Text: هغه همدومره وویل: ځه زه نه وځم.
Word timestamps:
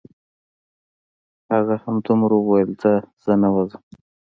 هغه 1.51 1.75
همدومره 1.83 2.35
وویل: 2.39 2.69
ځه 2.81 2.93
زه 3.23 3.33
نه 3.41 3.49
وځم. 3.53 3.83